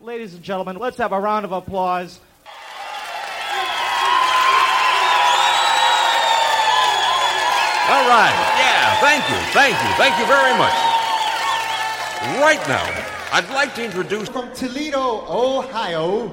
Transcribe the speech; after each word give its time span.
Ladies 0.00 0.34
and 0.34 0.42
gentlemen, 0.42 0.76
let's 0.76 0.98
have 0.98 1.12
a 1.12 1.18
round 1.18 1.46
of 1.46 1.52
applause. 1.52 2.20
All 7.88 8.08
right. 8.08 8.34
Yeah, 8.58 9.00
thank 9.00 9.24
you. 9.30 9.36
Thank 9.52 9.74
you. 9.82 9.88
Thank 9.96 10.18
you 10.18 10.26
very 10.26 10.52
much. 10.58 10.74
Right 12.42 12.60
now, 12.68 12.84
I'd 13.32 13.48
like 13.54 13.74
to 13.76 13.84
introduce. 13.84 14.28
From 14.28 14.52
Toledo, 14.52 15.24
Ohio. 15.28 16.28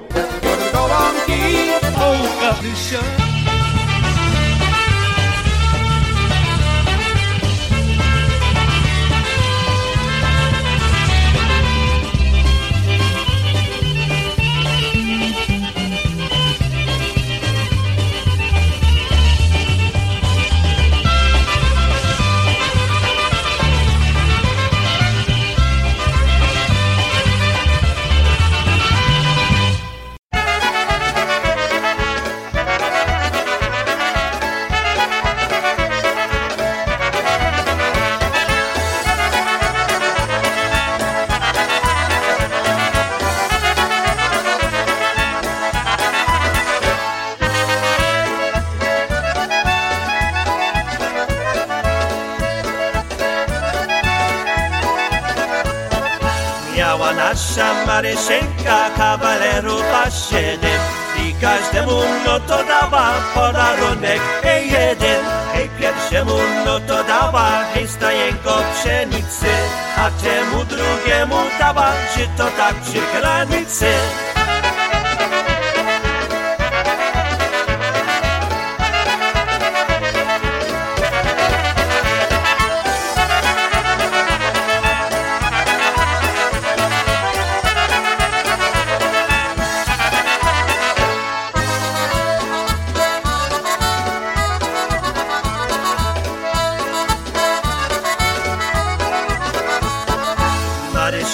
To 72.92 73.00
tak 73.00 73.48
przy 73.48 73.63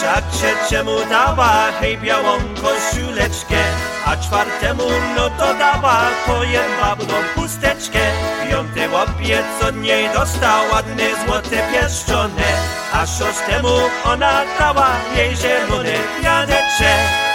Marysia 0.00 0.22
trzeciemu 0.32 0.96
dała, 1.10 1.72
hej 1.80 1.98
białą 1.98 2.38
koszuleczkę 2.62 3.56
A 4.06 4.16
czwartemu 4.16 4.82
no 5.16 5.30
to 5.30 5.54
dała, 5.54 6.00
to 6.26 6.44
jedwabną 6.44 7.14
chusteczkę 7.34 7.98
Piąty 8.50 8.88
łopiec 8.90 9.46
od 9.68 9.76
niej 9.76 10.08
dostał 10.14 10.70
ładne 10.72 11.04
złote 11.26 11.72
pieszczone. 11.72 12.52
A 12.92 13.06
szóstemu 13.06 13.78
ona 14.04 14.42
dała 14.58 14.90
jej 15.16 15.36
zielony 15.36 15.94
wiadeczek 16.22 17.29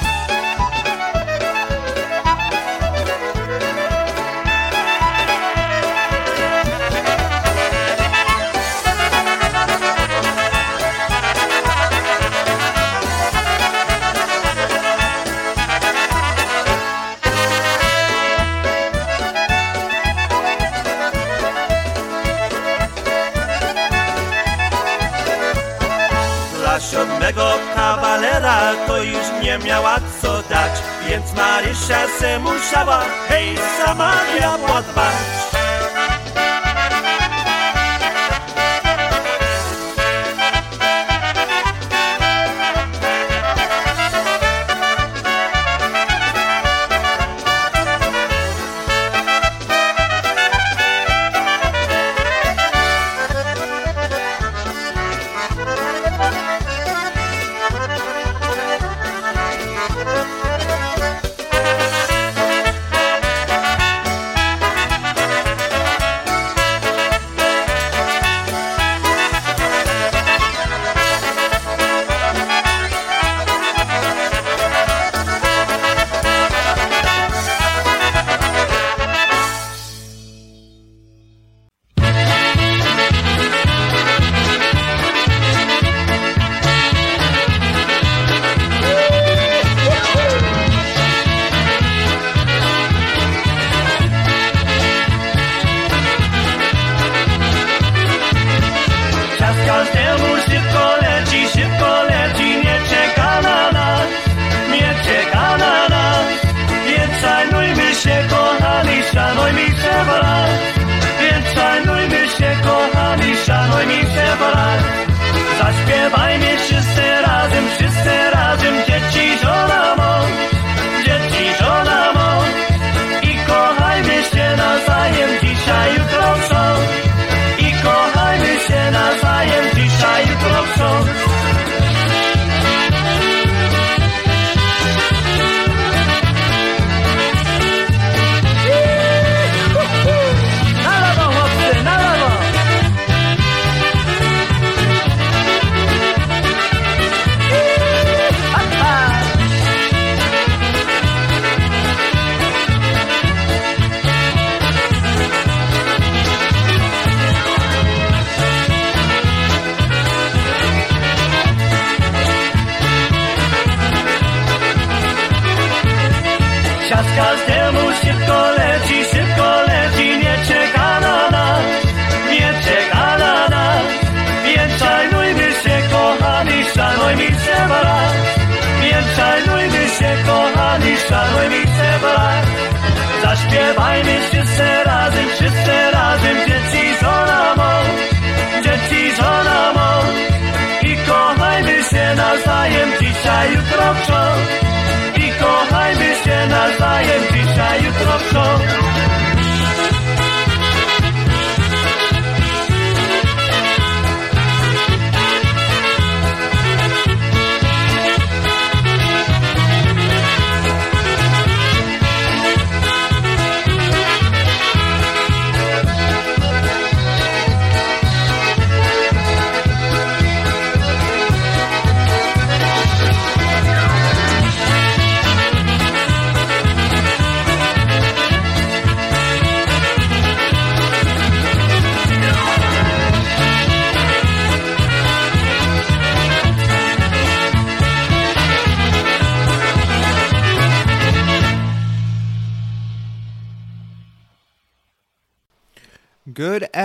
nie 29.57 29.66
miała 29.66 29.95
co 30.21 30.41
dać 30.49 30.71
Więc 31.09 31.33
Marysia 31.33 32.07
se 32.19 32.39
musiała, 32.39 33.05
hej, 33.27 33.57
Samaria 33.85 34.57
podbać 34.57 35.16
Czas 35.51 35.54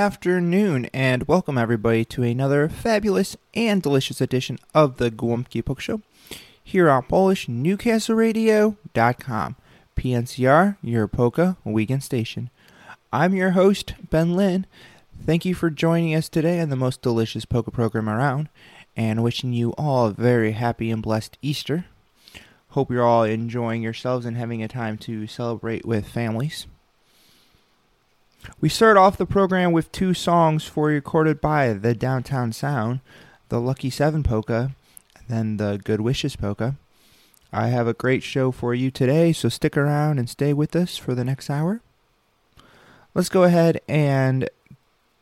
afternoon, 0.00 0.88
and 0.94 1.28
welcome 1.28 1.58
everybody 1.58 2.06
to 2.06 2.22
another 2.22 2.70
fabulous 2.70 3.36
and 3.52 3.82
delicious 3.82 4.22
edition 4.22 4.58
of 4.74 4.96
the 4.96 5.10
Gołąbki 5.10 5.62
Polka 5.62 5.82
Show 5.82 6.00
here 6.64 6.88
on 6.88 7.02
PolishNewcastleRadio.com. 7.02 9.56
PNCR, 9.94 10.78
your 10.82 11.06
polka 11.06 11.58
weekend 11.64 12.02
station. 12.02 12.48
I'm 13.12 13.34
your 13.34 13.50
host, 13.50 13.92
Ben 14.08 14.34
Lynn. 14.34 14.64
Thank 15.26 15.44
you 15.44 15.54
for 15.54 15.68
joining 15.68 16.14
us 16.14 16.30
today 16.30 16.60
on 16.60 16.70
the 16.70 16.76
most 16.76 17.02
delicious 17.02 17.44
polka 17.44 17.70
program 17.70 18.08
around, 18.08 18.48
and 18.96 19.22
wishing 19.22 19.52
you 19.52 19.74
all 19.76 20.06
a 20.06 20.12
very 20.12 20.52
happy 20.52 20.90
and 20.90 21.02
blessed 21.02 21.36
Easter. 21.42 21.84
Hope 22.70 22.90
you're 22.90 23.04
all 23.04 23.24
enjoying 23.24 23.82
yourselves 23.82 24.24
and 24.24 24.38
having 24.38 24.62
a 24.62 24.68
time 24.68 24.96
to 24.96 25.26
celebrate 25.26 25.84
with 25.84 26.08
families. 26.08 26.66
We 28.60 28.68
start 28.68 28.96
off 28.96 29.16
the 29.16 29.26
program 29.26 29.72
with 29.72 29.92
two 29.92 30.14
songs 30.14 30.64
for 30.64 30.90
you 30.90 30.96
recorded 30.96 31.40
by 31.40 31.72
the 31.72 31.94
Downtown 31.94 32.52
Sound, 32.52 33.00
the 33.48 33.60
Lucky 33.60 33.90
Seven 33.90 34.22
Polka, 34.22 34.72
and 35.16 35.28
then 35.28 35.56
the 35.56 35.80
Good 35.82 36.00
Wishes 36.00 36.36
Polka. 36.36 36.76
I 37.52 37.68
have 37.68 37.88
a 37.88 37.94
great 37.94 38.22
show 38.22 38.50
for 38.50 38.74
you 38.74 38.90
today, 38.90 39.32
so 39.32 39.48
stick 39.48 39.76
around 39.76 40.18
and 40.18 40.28
stay 40.28 40.52
with 40.52 40.76
us 40.76 40.96
for 40.96 41.14
the 41.14 41.24
next 41.24 41.50
hour. 41.50 41.80
Let's 43.14 43.28
go 43.28 43.42
ahead 43.42 43.80
and 43.88 44.48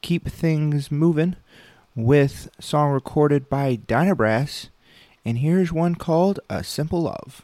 keep 0.03 0.29
things 0.29 0.91
moving 0.91 1.37
with 1.95 2.51
song 2.61 2.93
recorded 2.93 3.49
by 3.49 3.77
Dynabrass, 3.77 4.69
and 5.25 5.39
here's 5.39 5.73
one 5.73 5.95
called 5.95 6.39
A 6.51 6.63
Simple 6.63 7.03
Love. 7.03 7.43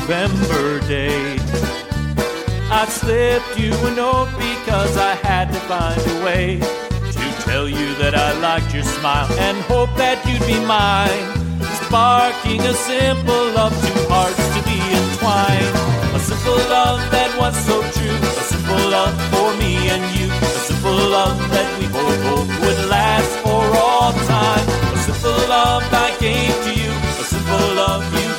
November 0.00 0.80
day. 0.88 1.36
I 2.72 2.86
slipped 2.88 3.58
you 3.58 3.72
a 3.86 3.90
note 3.94 4.30
because 4.38 4.96
I 4.96 5.14
had 5.14 5.52
to 5.52 5.60
find 5.68 6.00
a 6.00 6.24
way 6.24 6.58
to 6.58 7.26
tell 7.44 7.68
you 7.68 7.94
that 8.00 8.14
I 8.14 8.32
liked 8.40 8.72
your 8.72 8.82
smile 8.82 9.30
and 9.38 9.58
hope 9.68 9.92
that 9.96 10.18
you'd 10.26 10.46
be 10.48 10.58
mine. 10.64 11.26
Sparking 11.84 12.60
a 12.62 12.72
simple 12.72 13.44
love, 13.52 13.76
two 13.84 14.00
hearts 14.08 14.40
to 14.56 14.60
be 14.64 14.80
entwined. 14.80 15.68
A 16.16 16.20
simple 16.20 16.60
love 16.72 17.00
that 17.12 17.30
was 17.38 17.54
so 17.68 17.76
true, 17.94 18.20
a 18.40 18.44
simple 18.52 18.82
love 18.90 19.14
for 19.30 19.52
me 19.60 19.90
and 19.92 20.02
you. 20.16 20.32
A 20.32 20.60
simple 20.70 20.96
love 20.96 21.38
that 21.52 21.68
we 21.78 21.86
both 21.92 22.20
hope 22.30 22.50
would 22.62 22.80
last 22.88 23.32
for 23.44 23.62
all 23.84 24.12
time. 24.26 24.66
A 24.96 24.98
simple 24.98 25.40
love 25.46 25.84
I 25.92 26.16
gave 26.18 26.54
to 26.66 26.72
you, 26.72 26.90
a 27.20 27.24
simple 27.34 27.68
love 27.76 28.06
you. 28.16 28.29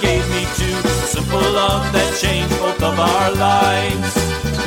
Simple 1.31 1.53
love 1.53 1.93
that 1.93 2.19
changed 2.19 2.59
both 2.59 2.83
of 2.83 2.99
our 2.99 3.31
lives. 3.31 4.60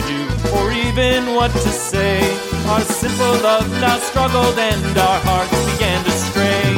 To 0.00 0.06
do 0.06 0.22
or 0.56 0.72
even 0.72 1.34
what 1.34 1.50
to 1.50 1.70
say. 1.70 2.20
Our 2.68 2.80
simple 2.80 3.34
love 3.42 3.68
now 3.80 3.98
struggled 3.98 4.58
and 4.58 4.98
our 4.98 5.20
hearts 5.20 5.58
began 5.72 6.04
to 6.04 6.10
stray. 6.10 6.70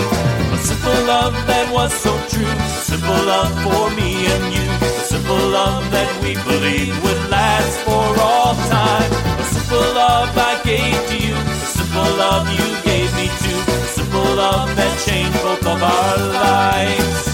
A 0.55 0.59
simple 0.59 1.01
love 1.07 1.35
that 1.47 1.67
was 1.73 1.93
so 1.93 2.13
true. 2.29 2.55
Simple 2.81 3.21
love 3.33 3.53
for 3.65 3.91
me 3.97 4.27
and 4.27 4.45
you. 4.55 4.69
A 4.81 5.05
simple 5.05 5.45
love 5.59 5.85
that 5.91 6.11
we 6.23 6.35
believed 6.49 6.97
would 7.03 7.23
last 7.31 7.77
for 7.85 8.07
all 8.21 8.55
time. 8.69 9.11
A 9.41 9.45
simple 9.45 9.89
love 9.95 10.31
I 10.37 10.61
gave 10.65 10.99
to 11.11 11.17
you. 11.27 11.35
A 11.35 11.69
simple 11.79 12.11
love 12.17 12.47
you 12.59 12.69
gave 12.89 13.11
me 13.17 13.27
too. 13.45 13.61
A 13.85 13.89
simple 13.99 14.31
love 14.37 14.69
that 14.77 14.93
changed 15.07 15.41
both 15.43 15.67
of 15.67 15.83
our 15.83 16.17
lives. 16.45 17.30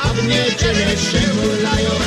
a 0.00 0.08
w 0.14 0.28
niedzielę 0.28 0.96
się 0.96 1.18
hulają. 1.18 2.03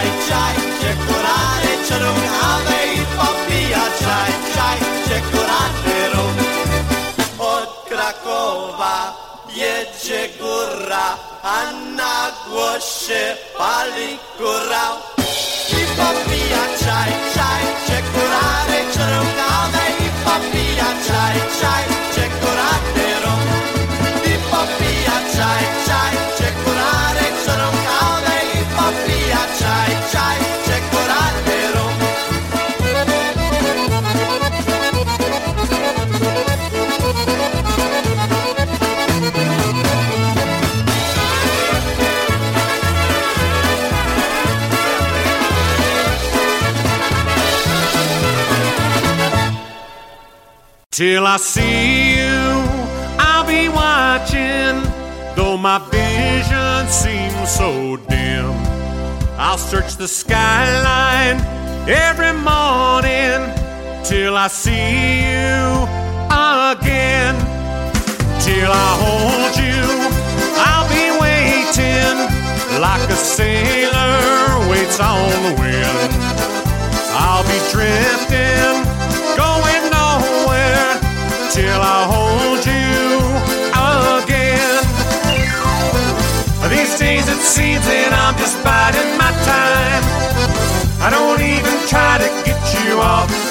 czaj, 0.00 0.10
czaj, 0.28 0.56
czekolady, 0.80 1.70
i 2.94 3.00
popija 3.16 3.84
czaj, 4.00 4.32
czaj, 4.54 4.78
czekolady. 5.08 6.00
Od 7.38 7.88
Krakowa 7.88 9.14
jedzie 9.48 10.28
góra, 10.38 11.16
a 11.42 11.72
na 11.96 12.30
głosie 12.48 13.36
pali 13.58 14.18
góra. 14.38 14.86
I 15.68 15.82
popija 15.96 16.64
czaj, 16.80 17.12
czaj, 17.34 17.64
czekolady, 17.86 18.78
i 20.04 20.08
popija 20.24 20.90
czaj, 21.08 21.36
czaj, 21.60 21.84
czekolady. 22.14 22.99
Till 51.00 51.26
I 51.26 51.38
see 51.38 52.10
you, 52.18 52.28
I'll 53.18 53.46
be 53.46 53.70
watching. 53.70 54.84
Though 55.34 55.56
my 55.56 55.78
vision 55.88 56.88
seems 56.92 57.50
so 57.50 57.96
dim, 57.96 58.52
I'll 59.38 59.56
search 59.56 59.96
the 59.96 60.06
skyline 60.06 61.40
every 61.88 62.34
morning 62.34 63.40
till 64.04 64.36
I 64.36 64.48
see 64.48 65.24
you 65.24 65.88
again. 66.68 67.34
Till 68.44 68.70
I 68.70 68.90
hold 69.00 69.56
you, 69.56 69.80
I'll 70.68 70.88
be 70.92 71.08
waiting 71.16 72.16
like 72.78 73.08
a 73.08 73.16
sailor 73.16 74.68
waits 74.68 75.00
on 75.00 75.30
the 75.48 75.54
wind. 75.62 76.12
I'll 77.16 77.44
be 77.44 77.58
drifting 77.72 78.99
till 81.50 81.82
I 81.82 82.06
hold 82.06 82.62
you 82.64 83.18
again. 84.22 84.84
These 86.70 86.94
days 86.98 87.26
it 87.28 87.42
seems 87.42 87.84
that 87.90 88.14
I'm 88.14 88.38
just 88.38 88.54
biding 88.62 89.18
my 89.18 89.32
time. 89.42 90.04
I 91.02 91.10
don't 91.10 91.42
even 91.42 91.74
try 91.88 92.18
to 92.22 92.28
get 92.46 92.62
you 92.78 93.00
off 93.00 93.49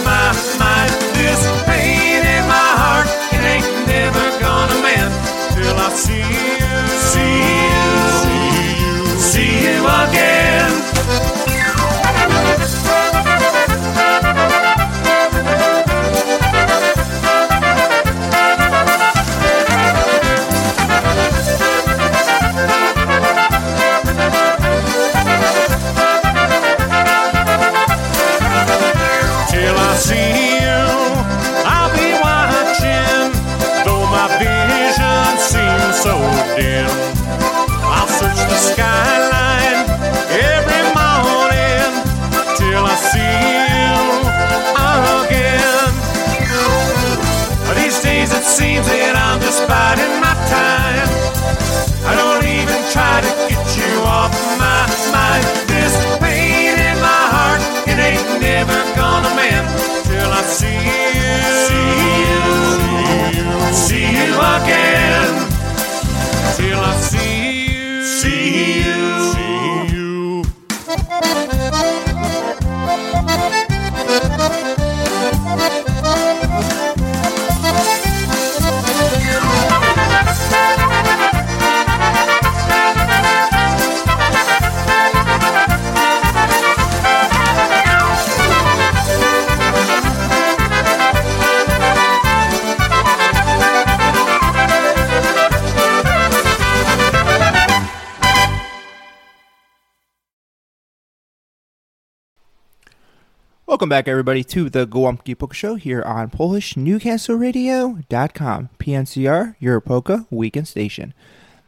Welcome 103.89 104.05
back, 104.05 104.07
everybody, 104.07 104.43
to 104.43 104.69
the 104.69 104.85
Gołąbki 104.85 105.35
Polka 105.35 105.55
Show 105.55 105.73
here 105.73 106.03
on 106.03 106.29
PolishNewcastleRadio.com. 106.29 108.69
PNCR, 108.77 109.55
your 109.59 109.81
polka 109.81 110.27
weekend 110.29 110.67
station. 110.67 111.15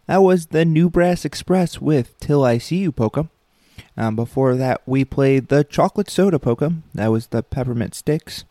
That 0.05 0.21
was 0.21 0.45
the 0.45 0.63
New 0.63 0.87
Brass 0.87 1.25
Express 1.25 1.81
with 1.81 2.15
Till 2.19 2.43
I 2.43 2.59
See 2.59 2.77
You 2.77 2.91
polka. 2.91 3.27
Um, 3.97 4.15
before 4.15 4.53
that, 4.53 4.83
we 4.85 5.03
played 5.03 5.47
the 5.47 5.63
Chocolate 5.63 6.11
Soda 6.11 6.37
polka. 6.37 6.73
That 6.93 7.07
was 7.07 7.25
the 7.25 7.41
Peppermint 7.41 7.95
Sticks. 7.95 8.45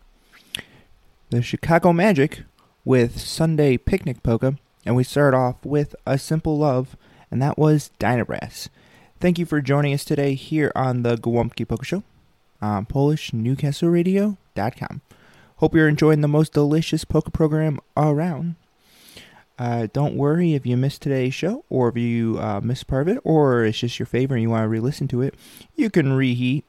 The 1.29 1.41
Chicago 1.41 1.93
Magic 1.93 2.43
with 2.85 3.21
Sunday 3.21 3.77
Picnic 3.77 4.25
polka. 4.25 4.57
And 4.85 4.97
we 4.97 5.05
started 5.05 5.37
off 5.37 5.65
with 5.65 5.95
A 6.05 6.19
Simple 6.19 6.59
Love, 6.59 6.97
and 7.31 7.41
that 7.41 7.57
was 7.57 7.93
Dynabrass. 8.01 8.69
Thank 9.21 9.39
you 9.39 9.47
for 9.47 9.61
joining 9.61 9.95
us 9.95 10.05
today 10.05 10.35
here 10.35 10.73
on 10.75 11.05
the 11.05 11.15
Gołąbki 11.15 11.69
Polka 11.69 11.85
Show 11.85 12.03
on 12.61 12.85
PolishNewcastleRadio.com. 12.87 15.01
Hope 15.57 15.75
you're 15.75 15.89
enjoying 15.89 16.21
the 16.21 16.29
most 16.29 16.53
delicious 16.53 17.05
polka 17.05 17.31
program 17.31 17.81
around. 17.97 18.57
Uh, 19.59 19.89
don't 19.93 20.17
worry 20.17 20.55
if 20.55 20.65
you 20.65 20.77
missed 20.77 21.03
today's 21.03 21.35
show 21.35 21.65
or 21.69 21.89
if 21.91 21.97
you 21.99 22.39
uh, 22.39 22.61
missed 22.63 22.87
part 22.87 23.09
of 23.09 23.17
it 23.17 23.21
or 23.25 23.65
it's 23.67 23.81
just 23.81 23.99
your 23.99 24.07
favorite 24.07 24.37
and 24.39 24.43
you 24.43 24.51
want 24.51 24.65
to 24.65 24.69
re-listen 24.69 25.07
to 25.09 25.21
it. 25.21 25.35
You 25.77 25.91
can 25.91 26.15
reheat 26.15 26.65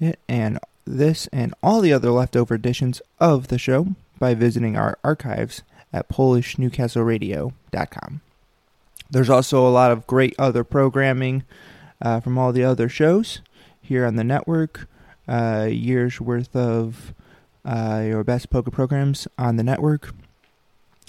it 0.00 0.18
and 0.26 0.58
this 0.86 1.26
and 1.32 1.52
all 1.62 1.82
the 1.82 1.92
other 1.92 2.10
leftover 2.10 2.54
editions 2.54 3.02
of 3.18 3.48
the 3.48 3.58
show 3.58 3.88
by 4.18 4.32
visiting 4.32 4.74
our 4.74 4.98
archives 5.04 5.60
at 5.92 6.08
PolishNewcastleRadio.com. 6.08 8.20
There's 9.10 9.30
also 9.30 9.66
a 9.66 9.68
lot 9.68 9.90
of 9.90 10.06
great 10.06 10.34
other 10.38 10.64
programming 10.64 11.42
uh, 12.00 12.20
from 12.20 12.38
all 12.38 12.52
the 12.52 12.64
other 12.64 12.88
shows 12.88 13.40
here 13.82 14.06
on 14.06 14.16
the 14.16 14.24
network. 14.24 14.88
Uh, 15.30 15.68
years 15.70 16.20
worth 16.20 16.56
of 16.56 17.14
uh, 17.64 18.02
your 18.04 18.24
best 18.24 18.50
polka 18.50 18.70
programs 18.70 19.28
on 19.38 19.54
the 19.54 19.62
network 19.62 20.12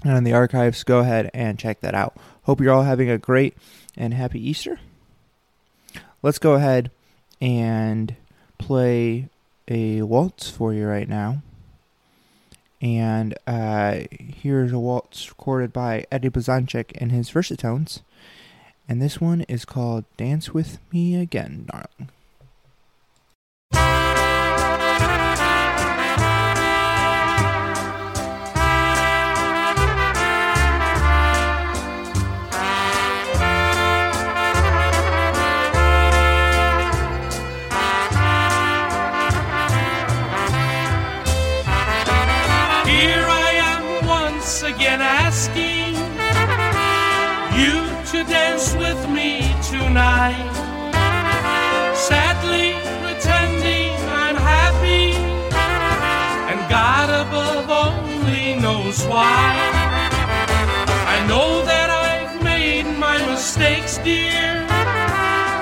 and 0.04 0.14
on 0.14 0.24
the 0.24 0.34
archives. 0.34 0.84
Go 0.84 1.00
ahead 1.00 1.32
and 1.34 1.58
check 1.58 1.80
that 1.82 1.96
out. 1.96 2.16
Hope 2.44 2.62
you're 2.62 2.72
all 2.72 2.84
having 2.84 3.10
a 3.10 3.18
great 3.18 3.56
and 3.98 4.14
happy 4.14 4.40
Easter. 4.40 4.80
Let's 6.22 6.38
go 6.38 6.54
ahead 6.54 6.92
and 7.42 8.16
play 8.60 9.28
a 9.68 10.04
waltz 10.04 10.52
for 10.52 10.72
you 10.72 10.86
right 10.86 11.10
now. 11.10 11.42
And 12.80 13.36
uh, 13.48 14.02
here's 14.12 14.72
a 14.72 14.80
waltz 14.80 15.30
recorded 15.30 15.74
by 15.74 16.06
Eddie 16.12 16.30
Blazonczyk 16.30 16.92
and 16.96 17.12
his 17.12 17.32
Versatones. 17.32 18.02
And 18.88 19.02
this 19.02 19.20
one 19.20 19.42
is 19.42 19.66
called 19.66 20.06
Dance 20.18 20.54
With 20.54 20.80
Me 20.92 21.16
Again, 21.16 21.66
Darling. 21.72 22.12
Dance 48.62 48.76
with 48.76 49.10
me 49.10 49.42
tonight. 49.70 50.54
Sadly 51.96 52.74
pretending 53.02 53.94
I'm 54.10 54.36
happy, 54.36 55.14
and 56.52 56.70
God 56.70 57.10
above 57.10 57.70
only 57.70 58.60
knows 58.60 59.04
why. 59.06 59.56
I 61.08 61.26
know 61.28 61.64
that 61.66 61.90
I've 61.90 62.44
made 62.44 62.86
my 63.00 63.18
mistakes, 63.28 63.98
dear, 64.00 64.66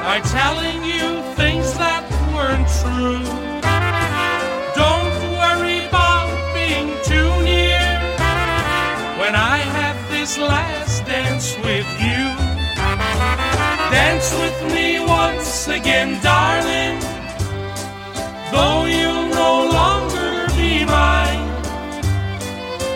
by 0.03 0.21
telling 0.31 0.83
you 0.83 1.21
things 1.35 1.73
that 1.77 2.03
weren't 2.33 2.69
true. 2.81 3.23
Don't 4.75 5.15
worry 5.39 5.85
about 5.87 6.29
being 6.53 6.89
too 7.03 7.29
near 7.43 7.83
when 9.19 9.35
I 9.35 9.57
have 9.57 9.97
this 10.09 10.37
last 10.37 10.78
Dance 14.19 14.33
with 14.33 14.73
me 14.73 14.99
once 14.99 15.69
again, 15.69 16.21
darling, 16.21 16.99
though 18.51 18.83
you'll 18.83 19.29
no 19.29 19.69
longer 19.71 20.45
be 20.57 20.83
mine. 20.83 21.47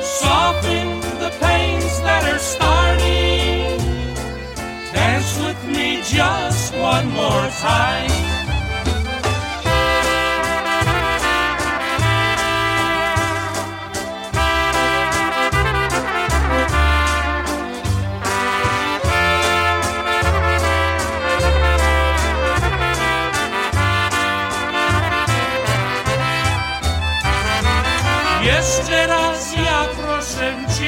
Soften 0.02 1.00
the 1.24 1.32
pains 1.40 2.02
that 2.02 2.26
are 2.26 2.40
starting. 2.40 3.80
Dance 4.92 5.40
with 5.40 5.64
me 5.74 6.02
just 6.04 6.76
one 6.76 7.08
more 7.14 7.48
time. 7.62 8.23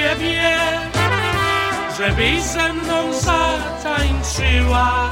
Ciebie, 0.05 0.57
żebyś 1.97 2.41
ze 2.41 2.73
mną 2.73 3.13
zatańczyła. 3.13 5.09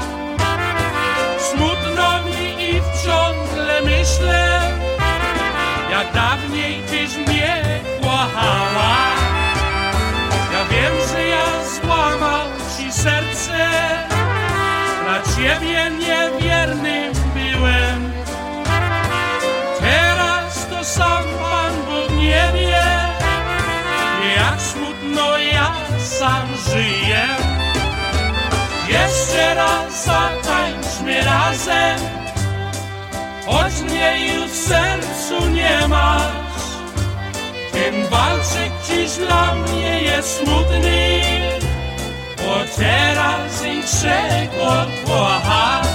Smutno 1.38 2.22
mi 2.22 2.62
i 2.62 2.80
wciągle 2.80 3.82
myślę, 3.82 4.60
jak 5.90 6.12
dawniej 6.12 6.82
Tyś 6.90 7.16
mnie 7.16 7.62
kochała. 8.02 8.96
Ja 10.52 10.64
wiem, 10.70 10.92
że 11.12 11.26
ja 11.26 11.44
złamał 11.74 12.48
Ci 12.78 12.92
serce, 12.92 13.68
dla 15.04 15.36
Ciebie 15.36 15.90
niewiernym 15.90 17.23
sam 26.24 26.48
żyję. 26.68 27.24
Jeszcze 28.88 29.54
raz 29.54 30.04
zatańczmy 30.04 31.22
razem, 31.22 31.98
choć 33.46 33.72
mnie 33.80 34.34
już 34.34 34.50
w 34.50 34.68
sercu 34.68 35.48
nie 35.48 35.88
masz. 35.88 36.64
Ten 37.72 38.08
walczyk 38.10 38.72
dziś 38.88 39.10
dla 39.26 39.54
mnie 39.54 40.02
jest 40.02 40.38
smutny, 40.38 41.20
bo 42.36 42.54
teraz 42.76 43.64
innego 43.64 44.86
kochasz. 45.06 45.86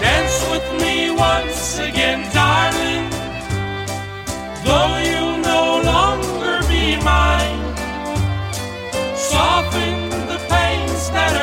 Dance 0.00 0.40
with 0.52 0.82
me 0.82 1.10
once 1.10 1.88
again, 1.88 2.22
darling, 2.34 3.10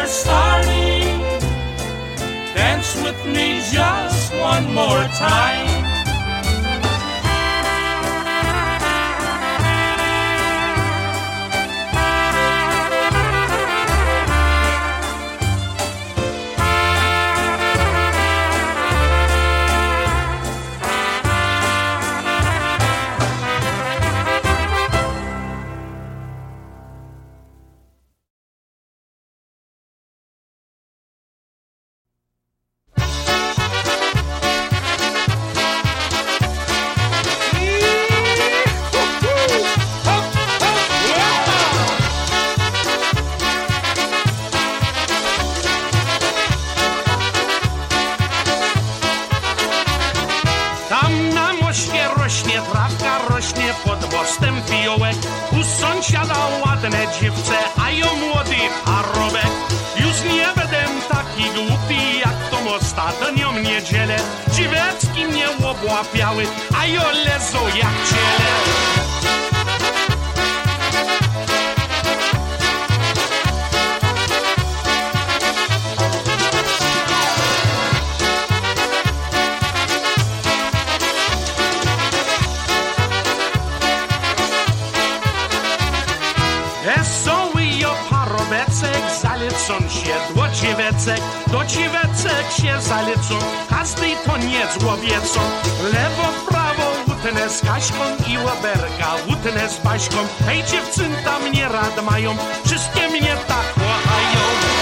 starting. 0.08 1.20
Dance 2.56 2.96
with 3.04 3.26
me 3.26 3.62
just 3.72 4.34
one 4.36 4.74
more 4.74 5.04
time. 5.20 5.87
Zalecą 89.58 89.90
się 89.90 90.34
do 90.36 90.48
dziewecek, 90.48 91.22
do 91.48 91.66
się 92.58 92.82
zalecą, 92.82 93.40
każdy 93.70 94.08
to 94.26 94.38
nie 94.38 94.80
złowiecą. 94.80 95.40
Lewo, 95.84 96.28
prawo, 96.50 96.92
utnę 97.08 97.50
z 97.50 97.62
Kaśką 97.62 98.04
i 98.28 98.38
łoberka, 98.38 99.16
utnę 99.28 99.70
z 99.70 99.78
Baśką. 99.78 100.18
Hej, 100.46 100.64
dziewczynta 100.64 101.40
mnie 101.40 101.70
rad 101.70 102.04
mają, 102.04 102.36
wszystkie 102.66 103.10
mnie 103.10 103.38
tak 103.48 103.74
kochają. 103.74 104.77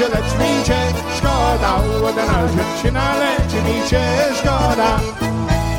Sraj, 0.00 0.10
lechmi 0.10 0.62
che, 0.64 0.92
szkoda, 1.16 1.82
ładna 2.02 2.48
dziewczyna, 2.56 3.14
lecz 3.16 3.52
mi 3.52 3.88
cię 3.88 4.02
szkoda. 4.34 5.00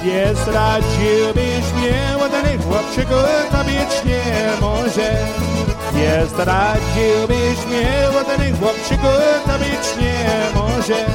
Jest 0.04 0.48
radziłbyś 0.48 1.74
mnie, 1.78 2.18
ładny 2.20 2.58
chłopczyku, 2.64 3.14
to 3.52 3.58
być 3.64 4.06
nie 4.06 4.52
może. 4.62 5.18
Jest 5.94 6.40
radziłbyś 6.40 7.66
mnie, 7.68 8.08
ładny 8.16 8.58
chłopczyku, 8.60 9.08
to 9.46 9.60
być 9.60 10.02
nie 10.02 10.26
może. 10.56 11.06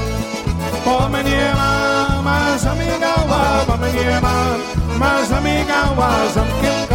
Po 0.84 1.08
mnie 1.08 1.52
mama 1.56 2.58
zamigała, 2.58 3.64
po 3.66 3.76
mnie 3.76 4.20
mama 4.22 5.24
zamigała, 5.24 6.10
zamkiem 6.34 6.86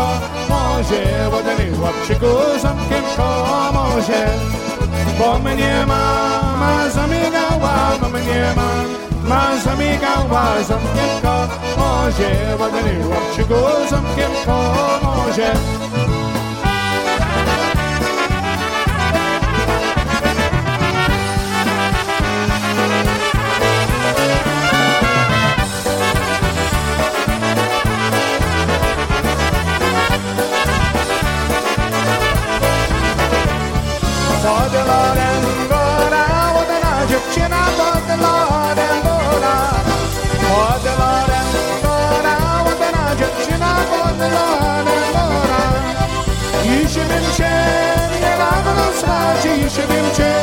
może. 0.83 1.29
Ładny 1.31 1.77
chłopczyku, 1.77 2.59
zamkiem. 2.61 3.03
Bo 5.19 5.39
mama 5.85 6.89
zamigała, 6.89 7.97
bo 8.01 8.09
mnie 8.09 8.53
mama 8.55 9.57
zamigała, 9.63 10.63
może. 15.03 15.53
dziś 49.43 49.75
był 49.85 50.07
cię 50.17 50.33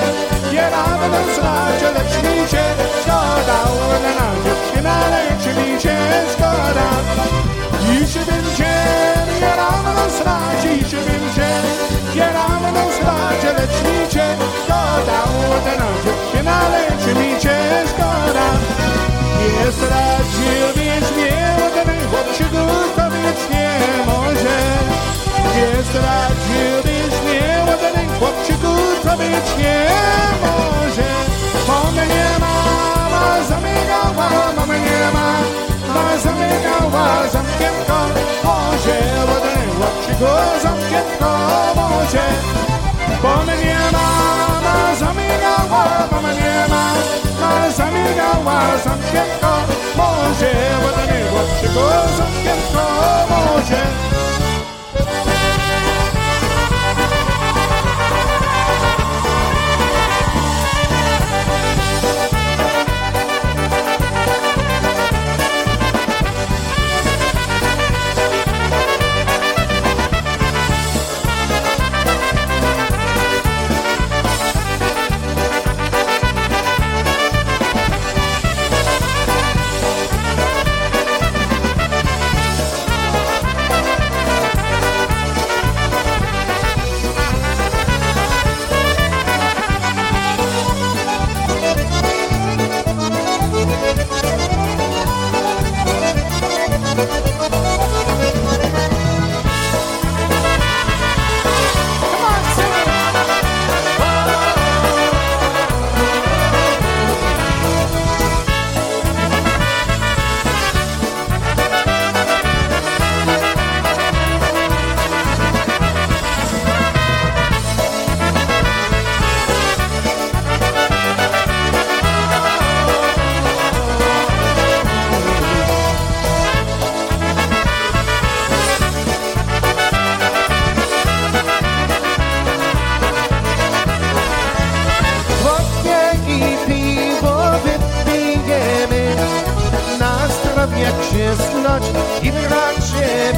Nie 0.52 0.70
będę 1.00 1.34
znać, 1.34 1.82
lecz 1.94 2.16
mi 2.22 2.48
się 2.48 2.64
zgoda 3.02 3.58
Na 4.18 4.26
dziewczynę, 4.44 4.96
lecz 5.10 5.56
mi 5.56 5.80
się 5.80 5.96
zgoda. 6.32 6.88
Dziś 7.80 8.14
był 8.14 8.56
cię, 8.56 8.74
nie 9.40 9.52
będę 9.58 10.10
znać, 10.16 10.62
dziś 10.62 10.90
był 10.90 11.34
cię 11.34 11.50
Nie 12.14 12.28
będę 12.62 12.92
znać, 12.98 13.42
lecz 13.58 13.78
mi 13.84 14.12
się 14.12 14.26
zgoda. 14.64 15.20
Na 15.78 15.88
dziewczynę, 16.04 16.58
lecz 16.72 17.16
mi 17.16 17.40
się 17.42 17.56
zgoda. 17.88 18.48
Nie 19.38 19.72
zdradził 19.72 20.82
mnie 20.82 21.00
żadnej, 21.78 21.98
bo 22.10 22.34
się 22.34 22.44
go 22.44 22.66
kobiet 22.96 23.50
nie 23.50 24.04
może. 24.06 24.58
Nie 25.54 25.82
zdradził 25.82 26.92
mnie 27.24 27.67
Chłopczyku, 28.18 28.74
to 29.02 29.16
być 29.16 29.48
nie 29.58 29.86
może? 30.42 31.08
Bo 31.66 31.90
mnie 31.92 32.26
ma, 32.40 32.54
ma 33.10 33.44
zamykała, 33.48 34.28
bo 34.56 34.66
mnie 34.66 35.00
ma. 35.14 35.28
Ma 35.94 36.18
zamykała, 36.18 37.28
zamkiem 37.32 37.74
go 37.88 38.00
może 38.44 38.98
Wody, 39.26 39.54
chłopczyku, 39.76 40.32
zamkiem 40.62 41.06
go 41.20 41.32
może. 41.76 42.24
Bo 43.22 43.44
mnie 43.44 43.78
ma, 43.92 44.08
ma 44.64 44.94
zamykała, 44.94 45.84
bo 46.10 46.20
mnie 46.22 46.66
ma. 46.68 46.84
Ma 47.40 47.70
zamykała, 47.70 48.60
zamkiem 48.84 49.28
go 49.40 49.52
może 49.96 50.52
Wody, 50.82 51.18
chłopczyku, 51.30 51.86
zamkiem 52.18 52.60
go 52.74 52.86
może. 53.30 53.82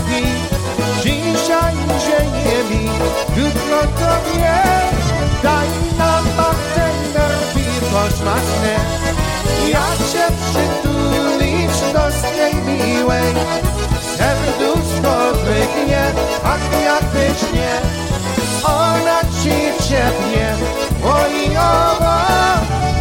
Pi 0.07 0.23
Dzisiaj 1.03 1.75
mi, 2.70 2.85
jutro 3.37 3.81
tobie 3.81 4.57
Daj 5.42 5.68
nam 5.99 6.25
bartender 6.37 7.33
piwo 7.55 8.03
smaczne 8.16 8.75
Jak 9.68 9.99
się 10.12 10.27
przytulić 10.40 11.92
do 11.92 12.05
swej 12.18 12.55
miłej. 12.55 13.35
Serduszko 14.16 15.33
drgnie, 15.44 16.05
ach 16.44 16.83
jak 16.85 17.05
pysznie 17.05 17.70
Ona 18.64 19.20
ci 19.20 19.85
ciepnie, 19.88 20.55
oj 21.05 21.57
owo. 21.57 22.16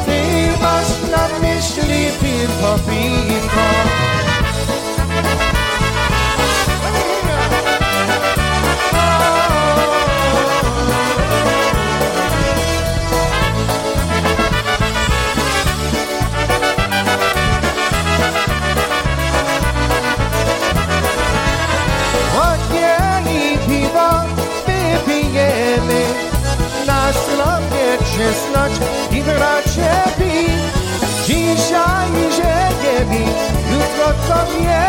Ty 0.06 0.22
masz 0.62 1.12
na 1.12 1.39
myśli 1.39 2.06
piwo, 2.22 2.76
piwo 2.89 3.69
zdrowie 28.19 28.34
czysnąć 28.34 28.73
i 29.12 29.23
bracie 29.23 29.91
pi. 30.17 30.49
Dzisiaj 31.25 32.10
ziemię 32.36 33.05
mi, 33.10 33.25
jutro 33.71 34.13
tobie 34.27 34.79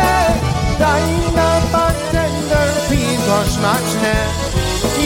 Daj 0.79 1.01
nam 1.35 1.61
bartender 1.71 2.69
piwo 2.89 3.37
smaczne. 3.49 4.13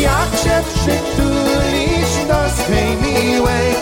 Jak 0.01 0.41
się 0.43 0.63
przytulisz 0.73 2.27
do 2.27 2.63
swej 2.63 2.97
miłej 2.97 3.75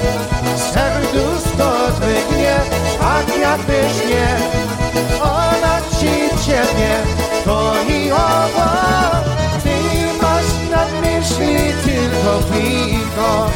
Serduszko 0.74 1.72
drgnie, 2.00 2.56
tak 3.00 3.38
jak 3.40 3.60
pysznie 3.60 4.28
Ona 5.22 5.82
ci 6.00 6.46
ciebie, 6.46 6.94
to 7.46 7.74
i 7.90 8.12
owo. 8.12 8.70
Ty 9.64 9.76
masz 10.22 10.70
na 10.72 11.02
myśli 11.02 11.74
tylko 11.84 12.40
piwo 12.54 13.50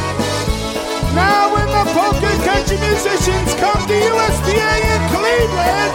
Now 1.18 1.50
when 1.52 1.66
the 1.66 1.84
polka 1.96 2.30
country 2.46 2.78
musicians 2.78 3.50
come 3.58 3.82
to 3.90 3.96
USPA 4.14 4.72
in 4.92 5.02
Cleveland, 5.14 5.92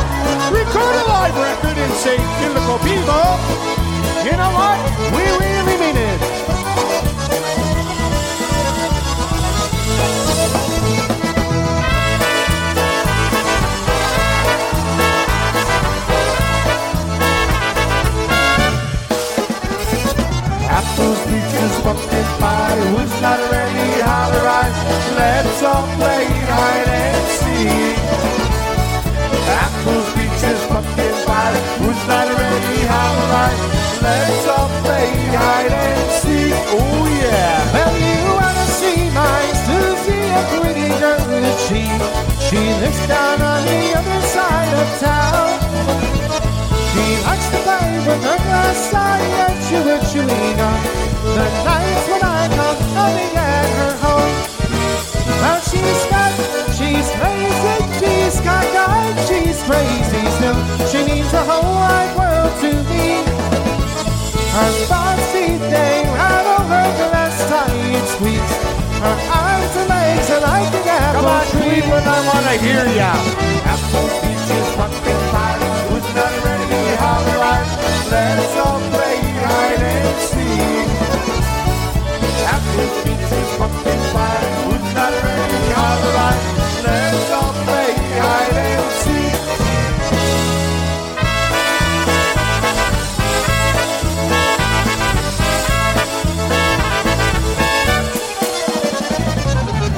record 0.52 0.96
a 1.02 1.06
live 1.08 1.38
record 1.48 1.78
and 1.80 1.94
say 2.04 2.18
Typical 2.40 2.78
People, 2.84 3.28
you 4.28 4.36
know 4.36 4.52
what? 4.60 4.78
We 5.16 5.24
really 5.44 5.76
mean 5.80 5.98
it. 6.12 6.20
Apples, 20.76 21.20
peaches, 21.28 21.74
pumpkin 21.84 22.28
pie. 22.40 22.76
Who's 22.92 23.22
not 23.22 23.40
ready? 23.52 23.63
Likes 47.74 48.06
to 48.06 48.14
play 48.14 48.14
with 48.14 48.24
her 48.24 48.38
glass 48.38 48.94
eye 48.94 49.22
and 49.46 49.56
chew 49.66 49.84
a 49.90 49.98
chewing 50.12 50.58
gum. 50.58 50.80
The 51.36 51.48
nights 51.66 52.06
when 52.10 52.22
I 52.22 52.48
come 52.58 52.80
running 52.96 53.36
at 53.36 53.68
her 53.80 53.94
home. 54.04 54.34
Well, 55.42 55.62
she's 55.62 56.04
got, 56.12 56.32
she's 56.78 57.10
crazy, 57.20 57.76
she's 58.00 58.36
cockeyed, 58.42 59.16
she's 59.28 59.60
crazy 59.64 60.24
still. 60.38 60.60
She 60.90 61.00
means 61.06 61.32
the 61.32 61.44
whole 61.44 61.74
wide 61.84 62.14
world 62.18 62.54
to 62.62 62.72
me. 62.92 63.24
Her 64.54 64.72
bossy 64.88 65.58
they 65.58 66.06
rattle 66.14 66.64
her 66.70 66.88
glass 67.00 67.38
tight 67.50 68.06
squeaks. 68.14 68.54
Her 69.02 69.18
arms 69.34 69.76
and 69.76 69.90
legs 69.90 70.30
are 70.30 70.42
like 70.42 70.74
an 70.74 70.88
apple 70.88 71.60
leave 71.60 71.88
when 71.90 72.06
I 72.08 72.20
want 72.30 72.46
to 72.46 72.56
hear 72.62 72.86
ya. 72.96 73.12
Apple 73.66 74.08
peaches, 74.22 74.68
right? 78.14 78.38
Let's 78.38 78.56
all 78.58 78.80
play 78.92 79.18
hide 79.46 79.82
and 79.82 80.18
seek. 80.30 80.90
Apple 82.54 82.90
peaches, 83.04 83.50
pumpkin 83.58 84.02
pie, 84.14 84.48
who's 84.66 84.88
not 84.94 85.14
ready? 85.24 85.62
How 85.74 85.96
right? 86.18 86.44
Let's 86.86 87.32
all 87.32 87.54
play 87.66 87.92
hide 88.22 88.58
and 88.70 88.92
seek. 89.02 89.38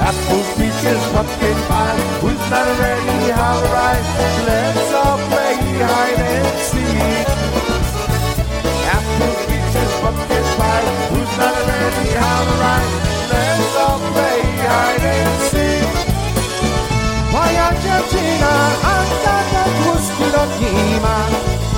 Apples, 0.08 0.48
peaches, 0.56 1.02
pumpkin 1.12 1.58
pie. 1.68 2.00
Who's 2.20 2.42
not 2.50 2.68
ready? 2.80 3.32
How 3.32 3.56
right? 3.74 4.04
Let's 4.46 4.92
all 4.94 5.18
Dziewczyna, 17.96 18.54
Anna 18.82 19.64
Gusty 19.78 20.24
nie 20.60 21.00
ma. 21.00 21.18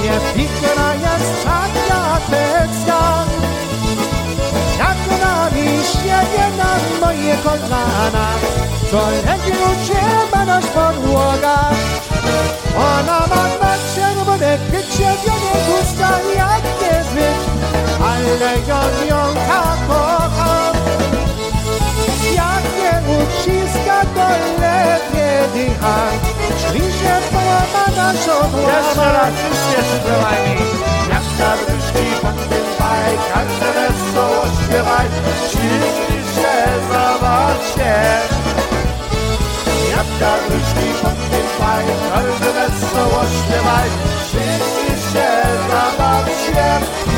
Nie 0.02 0.20
pikna 0.35 0.94
jest 0.94 1.44
taka 1.44 2.18
teksta. 2.31 3.24
Jak 4.78 4.96
ona 5.14 5.50
mi 5.50 5.85
sieje 5.85 6.46
na 6.57 7.07
moje 7.07 7.37
kolana, 7.44 8.26
to 8.90 9.11
lepiej 9.11 9.59
uciema 9.70 10.44
nasz 10.44 10.66
podłoga. 10.66 11.59
Ona 12.76 13.20
ma 13.20 13.44
na 13.61 13.74
czerwone 13.94 14.59
picie, 14.70 15.11
wiele 15.24 15.54
gusta 15.66 16.11
jak 16.37 16.62
niezbyt, 16.81 17.40
ale 18.04 18.52
ja 18.68 19.07
ją 19.07 19.35
tak 19.35 19.78
kocham. 19.88 20.76
Jak 22.35 22.64
nie 22.78 23.16
uciska, 23.16 23.58
to 24.28 24.60
lepiej 24.62 25.38
dycha. 25.54 25.96
Szli 26.60 26.80
się 26.98 27.14
połamana 27.30 28.12
żodła. 28.24 28.72
Jeszcze 28.72 29.12
raz, 29.12 29.34
wszystkie 29.44 29.80
śpiewajmy. 29.90 30.56
Jak 31.12 31.26
na 31.38 31.50
wróżki 31.56 32.06
pod 32.22 32.38
tym 32.50 32.66
baj, 32.78 33.12
każde 33.32 33.68
wesoło 33.76 34.42
śpiewaj, 34.58 35.06
ciśnij 35.50 36.22
się, 36.34 36.56
zabaw 36.92 37.58
się. 37.74 37.94
Jak 39.90 40.08
na 40.20 40.32
wróżki 40.44 40.88
pod 41.02 41.18
tym 41.30 41.46
baj, 41.60 41.84
każde 42.12 42.50
wesoło 42.58 43.20
śpiewaj, 43.36 43.88
ciśnij 44.30 44.96
się, 45.12 45.28
zabaw 45.70 46.26
się. 46.26 47.17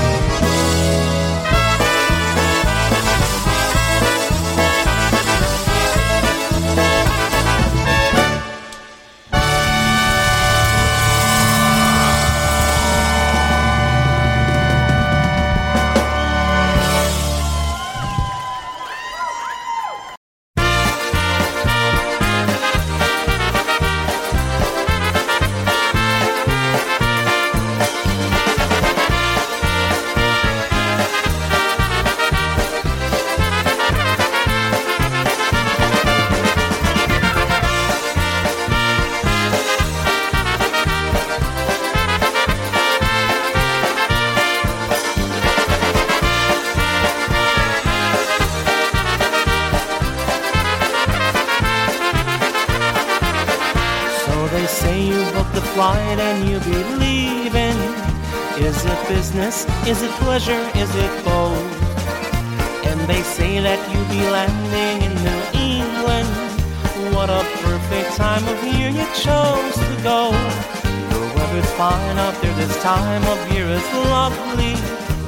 Fine 71.81 72.18
out 72.18 72.37
there 72.43 72.55
this 72.57 72.76
time 72.83 73.24
of 73.33 73.39
year 73.55 73.64
is 73.64 73.87
lovely. 74.12 74.74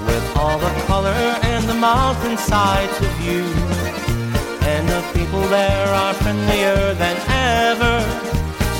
With 0.08 0.26
all 0.36 0.58
the 0.58 0.72
color 0.84 1.22
and 1.50 1.64
the 1.64 1.72
mountain 1.72 2.36
mountainsides 2.36 2.92
to 2.98 3.08
view. 3.20 3.46
And 4.72 4.84
the 4.94 5.02
people 5.16 5.40
there 5.48 5.88
are 6.02 6.12
friendlier 6.12 6.92
than 7.02 7.16
ever. 7.64 7.94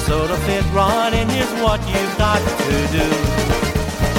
So 0.05 0.14
to 0.31 0.37
fit 0.45 0.66
right 0.81 1.14
in 1.20 1.29
is 1.43 1.51
what 1.64 1.81
you've 1.89 2.16
got 2.18 2.43
to 2.66 2.77
do. 2.99 3.09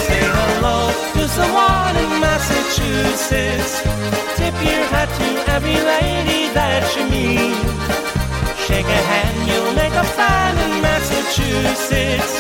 Say 0.08 0.24
hello 0.38 0.80
to 1.16 1.24
someone 1.38 1.96
in 2.04 2.12
Massachusetts. 2.26 3.74
Tip 4.40 4.56
your 4.66 4.84
hat 4.94 5.10
to 5.20 5.30
every 5.56 5.80
lady 5.94 6.42
that 6.58 6.84
you 6.96 7.04
meet. 7.16 7.62
Shake 8.66 8.90
a 9.00 9.02
hand, 9.12 9.38
you'll 9.48 9.76
make 9.84 9.94
a 9.94 10.08
friend 10.16 10.58
in 10.66 10.74
Massachusetts. 10.82 12.34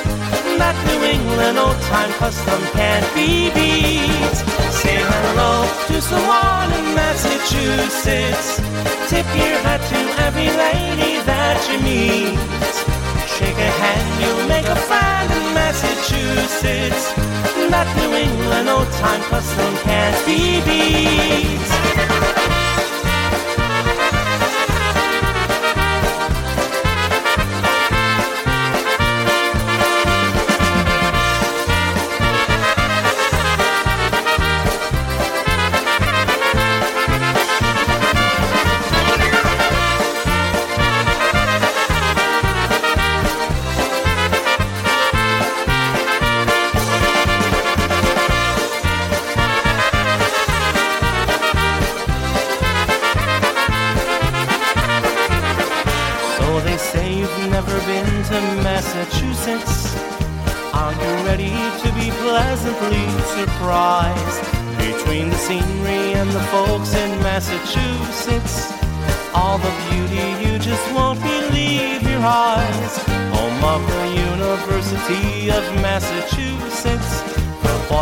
That 0.57 0.77
New 0.87 1.03
England 1.03 1.57
old 1.57 1.79
time 1.89 2.11
custom 2.21 2.61
can't 2.71 3.05
be 3.15 3.49
beat. 3.51 4.35
Say 4.71 4.97
hello 5.01 5.65
to 5.89 6.01
someone 6.01 6.69
in 6.71 6.95
Massachusetts. 6.95 8.61
Tip 9.09 9.25
your 9.35 9.57
hat 9.65 9.81
to 9.91 9.99
every 10.25 10.49
lady 10.53 11.19
that 11.25 11.57
you 11.67 11.77
meet. 11.81 12.37
Shake 13.27 13.57
a 13.57 13.71
hand, 13.81 14.07
you'll 14.21 14.47
make 14.47 14.67
a 14.69 14.79
friend 14.87 15.27
in 15.33 15.45
Massachusetts. 15.53 17.13
That 17.73 17.89
New 17.97 18.13
England 18.13 18.69
old 18.69 18.91
time 19.01 19.21
custom 19.33 19.73
can't 19.83 20.19
be 20.25 20.61
beat. 20.67 22.52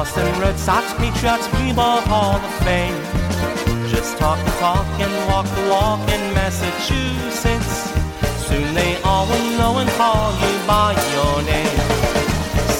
Boston 0.01 0.41
Red 0.41 0.57
Sox 0.57 0.93
Patriots 0.93 1.47
P-Ball 1.53 2.01
Hall 2.09 2.33
of 2.33 2.53
Fame. 2.65 2.97
Just 3.93 4.17
talk 4.17 4.39
the 4.43 4.49
talk 4.57 4.87
and 4.97 5.13
walk 5.29 5.45
the 5.45 5.69
walk 5.69 6.01
in 6.09 6.33
Massachusetts. 6.33 7.93
Soon 8.49 8.73
they 8.73 8.97
all 9.03 9.27
will 9.29 9.49
know 9.59 9.77
and 9.77 9.87
call 10.01 10.33
you 10.41 10.53
by 10.65 10.97
your 11.13 11.45
name. 11.45 11.77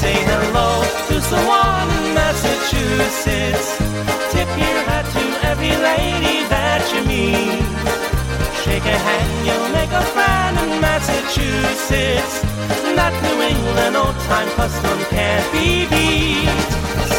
Say 0.02 0.18
hello 0.34 0.82
to 0.82 1.22
someone 1.22 1.88
in 2.02 2.18
Massachusetts. 2.18 3.70
Tip 4.34 4.50
your 4.58 4.82
hat 4.90 5.06
to 5.14 5.24
every 5.46 5.78
lady 5.78 6.42
that 6.50 6.82
you 6.90 7.06
meet. 7.06 7.62
Shake 8.66 8.90
a 8.90 8.98
hand, 8.98 9.32
you'll 9.46 9.70
make 9.78 9.94
a 9.94 10.06
friend 10.10 10.58
in 10.58 10.82
Massachusetts. 10.82 12.42
That 12.98 13.14
New 13.22 13.38
England 13.46 13.96
old 13.96 14.18
time 14.26 14.50
custom 14.58 14.98
can't 15.14 15.46
be 15.54 15.86
beat. 15.86 16.72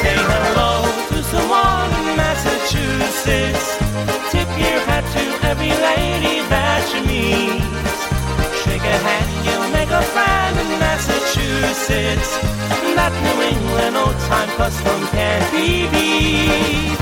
Say 0.03 0.18
hello 0.18 0.82
to 1.11 1.22
someone 1.22 1.90
in 2.00 2.16
Massachusetts. 2.16 3.78
Tip 4.32 4.50
your 4.59 4.80
hat 4.90 5.05
to 5.14 5.24
every 5.46 5.70
lady 5.70 6.42
that 6.50 6.82
you 6.90 7.07
meet. 7.07 7.62
Shake 8.62 8.82
a 8.82 8.98
hand, 9.07 9.30
you'll 9.46 9.70
make 9.70 9.90
a 9.90 10.03
friend 10.03 10.59
in 10.59 10.70
Massachusetts. 10.82 12.30
That 12.98 13.14
New 13.22 13.38
England 13.46 13.96
old 13.96 14.18
time 14.26 14.50
custom 14.59 15.07
can't 15.14 15.46
be 15.55 15.86
beat. 15.94 16.98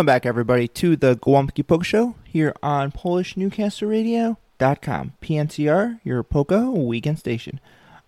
Welcome 0.00 0.14
back, 0.14 0.24
everybody, 0.24 0.66
to 0.66 0.96
the 0.96 1.16
Gołąbki 1.16 1.66
Polka 1.66 1.84
Show 1.84 2.14
here 2.24 2.54
on 2.62 2.90
PolishNewcastleRadio.com. 2.90 5.12
PNCR, 5.20 6.00
your 6.02 6.22
polka 6.22 6.70
weekend 6.70 7.18
station. 7.18 7.60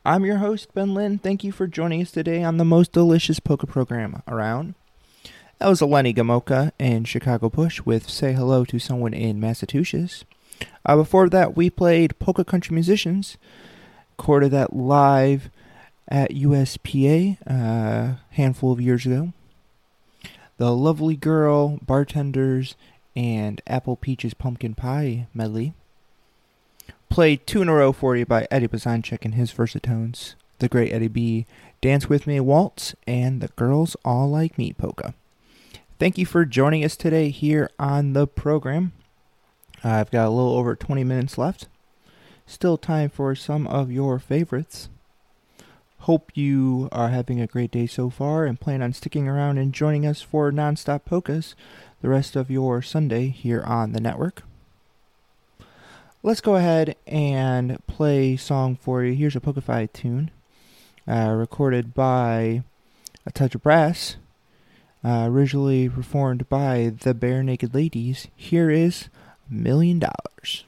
I'm 0.02 0.24
your 0.24 0.38
host, 0.38 0.72
Ben 0.72 0.94
Lynn. 0.94 1.18
Thank 1.18 1.44
you 1.44 1.52
for 1.52 1.66
joining 1.66 2.00
us 2.00 2.10
today 2.10 2.42
on 2.42 2.56
the 2.56 2.64
most 2.64 2.92
delicious 2.92 3.40
polka 3.40 3.66
program 3.66 4.22
around. 4.26 4.74
That 5.58 5.68
was 5.68 5.82
Lenny 5.82 6.14
Gomulka 6.14 6.72
and 6.80 7.06
Chicago 7.06 7.50
Push 7.50 7.82
with 7.82 8.08
Say 8.08 8.32
Hello 8.32 8.64
to 8.64 8.78
Someone 8.78 9.12
in 9.12 9.38
Massachusetts. 9.38 10.24
Uh, 10.86 10.96
before 10.96 11.28
that, 11.28 11.54
we 11.54 11.68
played 11.68 12.18
Polka 12.18 12.42
Country 12.42 12.72
Musicians, 12.72 13.36
recorded 14.16 14.50
that 14.52 14.74
live 14.74 15.50
at 16.08 16.30
USPA 16.30 17.36
a 17.42 17.52
uh, 17.52 18.14
handful 18.30 18.72
of 18.72 18.80
years 18.80 19.04
ago. 19.04 19.34
The 20.58 20.74
Lovely 20.74 21.16
Girl, 21.16 21.78
Bartenders, 21.78 22.76
and 23.16 23.60
Apple 23.66 23.96
Peaches 23.96 24.34
Pumpkin 24.34 24.74
Pie 24.74 25.26
medley. 25.34 25.74
Played 27.08 27.46
two 27.46 27.62
in 27.62 27.68
a 27.68 27.74
row 27.74 27.92
for 27.92 28.16
you 28.16 28.24
by 28.24 28.46
Eddie 28.50 28.68
Blazonczyk 28.68 29.24
and 29.24 29.34
his 29.34 29.52
Versatones, 29.52 30.34
The 30.60 30.68
Great 30.68 30.92
Eddie 30.92 31.08
B, 31.08 31.46
Dance 31.80 32.08
With 32.08 32.26
Me 32.26 32.40
Waltz, 32.40 32.94
and 33.06 33.40
The 33.40 33.48
Girls 33.48 33.96
All 34.04 34.30
Like 34.30 34.56
Me 34.56 34.72
Polka. 34.72 35.14
Thank 35.98 36.16
you 36.16 36.26
for 36.26 36.44
joining 36.44 36.84
us 36.84 36.96
today 36.96 37.30
here 37.30 37.70
on 37.78 38.12
the 38.12 38.26
program. 38.26 38.92
I've 39.84 40.10
got 40.10 40.26
a 40.26 40.30
little 40.30 40.56
over 40.56 40.74
20 40.74 41.04
minutes 41.04 41.36
left. 41.36 41.68
Still 42.46 42.76
time 42.76 43.08
for 43.08 43.34
some 43.34 43.66
of 43.66 43.90
your 43.90 44.18
favorites. 44.18 44.88
Hope 46.06 46.32
you 46.34 46.88
are 46.90 47.10
having 47.10 47.40
a 47.40 47.46
great 47.46 47.70
day 47.70 47.86
so 47.86 48.10
far 48.10 48.44
and 48.44 48.58
plan 48.58 48.82
on 48.82 48.92
sticking 48.92 49.28
around 49.28 49.58
and 49.58 49.72
joining 49.72 50.04
us 50.04 50.20
for 50.20 50.50
Nonstop 50.50 51.04
Polkas 51.04 51.54
the 52.00 52.08
rest 52.08 52.34
of 52.34 52.50
your 52.50 52.82
Sunday 52.82 53.28
here 53.28 53.62
on 53.62 53.92
the 53.92 54.00
network. 54.00 54.42
Let's 56.24 56.40
go 56.40 56.56
ahead 56.56 56.96
and 57.06 57.78
play 57.86 58.36
song 58.36 58.74
for 58.74 59.04
you. 59.04 59.14
Here's 59.14 59.36
a 59.36 59.40
Polka 59.40 59.86
tune 59.92 60.32
uh, 61.06 61.34
recorded 61.36 61.94
by 61.94 62.64
A 63.24 63.30
Touch 63.30 63.54
of 63.54 63.62
Brass, 63.62 64.16
uh, 65.04 65.28
originally 65.30 65.88
performed 65.88 66.48
by 66.48 66.92
the 67.00 67.14
Barenaked 67.14 67.72
Ladies. 67.72 68.26
Here 68.34 68.70
is 68.70 69.08
Million 69.48 70.00
Dollars. 70.00 70.64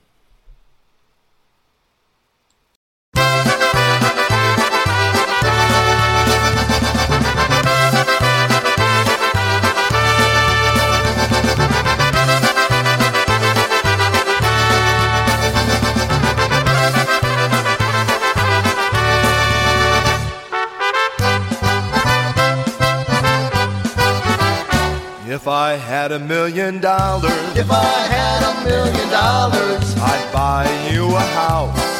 If 25.34 25.48
I 25.48 25.72
had 25.72 26.12
a 26.12 26.20
million 26.20 26.80
dollars, 26.80 27.56
If 27.56 27.68
I 27.68 27.82
had 27.82 28.40
a 28.52 28.64
million 28.64 29.08
dollars, 29.10 29.96
I'd 29.96 30.30
buy 30.32 30.64
you 30.92 31.06
a 31.06 31.18
house. 31.18 31.93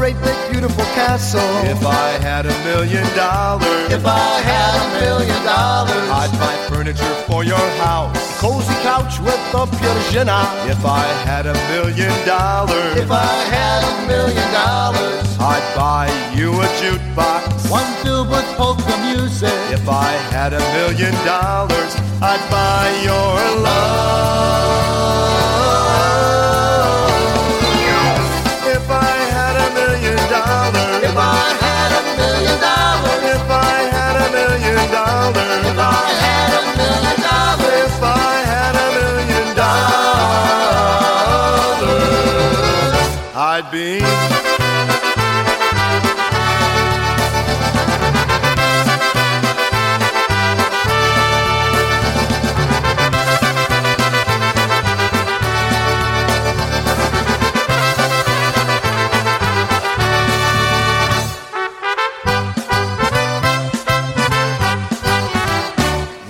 Great 0.00 0.16
big 0.24 0.38
beautiful 0.50 0.84
castle. 0.96 1.52
If 1.68 1.84
I 1.84 2.08
had 2.24 2.46
a 2.46 2.56
million 2.64 3.04
dollars, 3.14 3.92
If 3.92 4.06
I 4.06 4.40
had 4.50 4.72
a 4.80 4.86
million 4.98 5.40
dollars, 5.44 6.06
I'd 6.20 6.32
buy 6.40 6.54
furniture 6.72 7.14
for 7.28 7.44
your 7.44 7.66
house. 7.84 8.16
A 8.16 8.40
cozy 8.40 8.76
couch 8.80 9.20
with 9.20 9.42
a 9.60 9.64
pierzina. 9.76 10.40
If 10.74 10.82
I 10.86 11.04
had 11.28 11.44
a 11.44 11.56
million 11.72 12.14
dollars, 12.26 12.96
If 12.96 13.10
I 13.10 13.32
had 13.56 13.80
a 13.92 13.94
million 14.08 14.48
dollars, 14.64 15.26
I'd 15.38 15.68
buy 15.76 16.06
you 16.34 16.48
a 16.66 16.68
jukebox. 16.80 17.70
one 17.70 17.90
filled 18.02 18.30
with 18.30 18.48
polka 18.56 18.96
music. 19.12 19.52
If 19.78 19.86
I 19.86 20.12
had 20.36 20.54
a 20.54 20.62
million 20.78 21.12
dollars, 21.26 21.92
I'd 22.30 22.44
buy 22.56 22.86
your 23.04 23.36
love. 23.68 25.19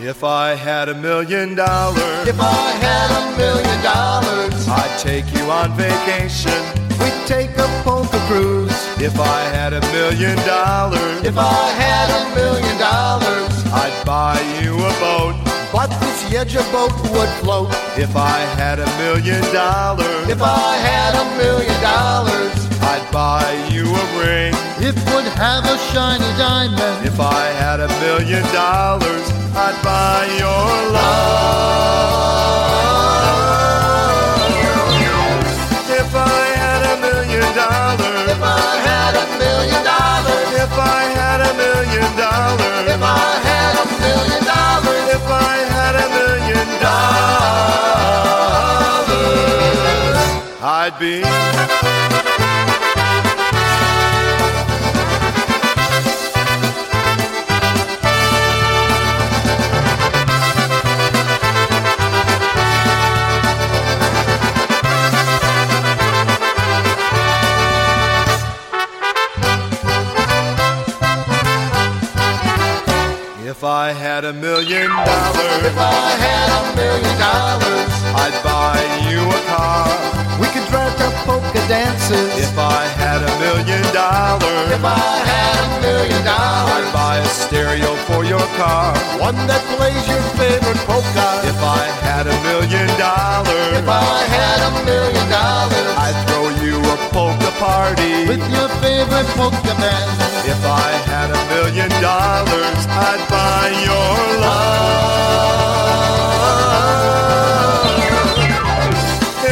If 0.03 0.25
I 0.25 0.55
had 0.55 0.89
a 0.89 0.95
million 0.95 1.55
dollars, 1.55 2.27
if 2.27 2.41
I 2.41 2.71
had 2.83 3.11
a 3.11 3.37
million 3.39 3.83
dollars, 3.83 4.69
I'd 4.69 4.99
take 4.99 5.33
you 5.33 5.49
on 5.51 5.73
vacation. 5.77 6.80
Take 7.31 7.57
a 7.59 7.69
polka 7.85 8.19
cruise. 8.27 8.75
If 8.99 9.17
I 9.21 9.41
had 9.57 9.73
a 9.73 9.81
million 9.95 10.37
dollars, 10.39 11.23
If 11.31 11.39
I 11.39 11.65
had 11.85 12.09
a 12.21 12.23
million 12.35 12.77
dollars, 12.77 13.53
I'd 13.83 13.99
buy 14.05 14.39
you 14.61 14.75
a 14.75 14.93
boat. 15.05 15.37
but 15.73 15.91
this 16.03 16.19
Yedja 16.35 16.65
boat 16.75 16.93
would 17.15 17.33
float. 17.41 17.71
If 18.07 18.17
I 18.17 18.39
had 18.61 18.79
a 18.81 18.89
million 19.03 19.43
dollars, 19.55 20.25
If 20.35 20.43
I 20.43 20.73
had 20.91 21.13
a 21.23 21.27
million 21.43 21.79
dollars, 21.95 22.57
I'd 22.93 23.07
buy 23.13 23.47
you 23.75 23.85
a 24.03 24.07
ring. 24.23 24.53
it 24.89 24.97
would 25.11 25.29
have 25.45 25.65
a 25.75 25.79
shiny 25.93 26.31
diamond. 26.47 26.97
If 27.11 27.19
I 27.21 27.43
had 27.63 27.79
a 27.89 27.91
million 28.05 28.43
dollars, 28.65 29.27
I'd 29.65 29.79
buy 29.91 30.21
your 30.43 30.69
love. 30.99 32.31
If 36.03 36.11
I 36.17 36.60
dollars. 37.55 38.31
If 38.31 38.43
I 38.43 38.77
had 38.87 39.15
a 39.17 39.27
million 39.39 39.83
dollars. 39.85 40.51
If 40.65 40.73
I 40.79 41.20
car. 88.57 88.95
one 89.21 89.37
that 89.47 89.63
plays 89.77 90.03
your 90.09 90.23
favorite 90.41 90.81
polka. 90.89 91.29
If 91.47 91.61
I 91.63 91.85
had 92.07 92.27
a 92.27 92.37
million 92.49 92.89
dollars, 92.99 93.79
If 93.79 93.89
I 93.89 94.25
had 94.39 94.61
a 94.69 94.73
million 94.85 95.27
dollars, 95.31 95.89
I'd 96.05 96.17
throw 96.27 96.47
you 96.65 96.77
a 96.79 96.97
polka 97.15 97.51
party. 97.59 98.27
with 98.31 98.45
your 98.51 98.69
favorite 98.83 99.29
polka 99.39 99.75
band. 99.81 100.11
If 100.47 100.61
I 100.65 100.89
had 101.13 101.31
a 101.31 101.41
million 101.55 101.91
dollars, 102.01 102.81
I'd 102.89 103.23
buy 103.31 103.67
your 103.87 104.41
love. 104.43 106.11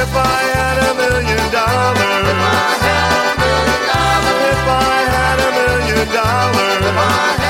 If 0.03 0.13
I 0.15 0.41
had 0.57 0.77
a 0.91 0.93
million 1.03 1.45
dollars, 1.53 2.29
if 2.33 2.41
I 2.41 2.71
had 2.89 3.25
a 3.29 3.35
million 3.43 3.81
dollars, 3.93 4.47
if 4.53 4.65
I 4.69 4.99
had 5.17 5.39
a 5.49 5.51
million 5.61 6.07
dollars, 6.15 7.48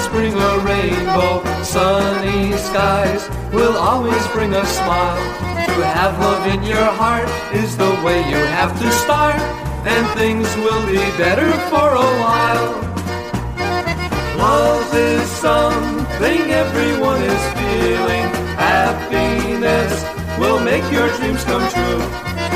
always 0.00 0.32
bring 0.32 0.34
a 0.34 0.58
rainbow. 0.64 1.62
Sunny 1.62 2.56
skies 2.56 3.28
will 3.52 3.76
always 3.76 4.26
bring 4.28 4.54
a 4.54 4.64
smile. 4.64 5.16
To 5.66 5.84
have 5.84 6.18
love 6.18 6.46
in 6.46 6.62
your 6.62 6.88
heart 7.00 7.28
is 7.54 7.76
the 7.76 7.90
way 8.04 8.18
you 8.28 8.36
have 8.36 8.72
to 8.80 8.90
start, 8.92 9.36
and 9.86 10.06
things 10.18 10.48
will 10.56 10.86
be 10.86 10.98
better 11.18 11.50
for 11.68 11.88
a 11.94 12.10
while. 12.22 12.70
Love 14.38 14.94
is 14.94 15.28
something 15.30 16.50
everyone 16.50 17.22
is 17.22 17.42
feeling. 17.58 18.26
Happiness 18.56 19.92
will 20.38 20.60
make 20.60 20.84
your 20.90 21.08
dreams 21.18 21.44
come 21.44 21.66
true. 21.70 22.00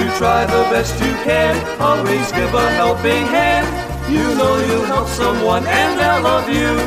You 0.01 0.09
try 0.17 0.47
the 0.47 0.65
best 0.73 0.95
you 1.01 1.13
can, 1.25 1.55
always 1.81 2.33
give 2.33 2.55
a 2.55 2.71
helping 2.73 3.27
hand. 3.27 3.94
You 4.07 4.35
know 4.35 4.57
you'll 4.67 4.85
help 4.85 5.09
someone 5.09 5.67
and 5.67 5.99
they'll 5.99 6.23
love 6.23 6.49
you. 6.49 6.79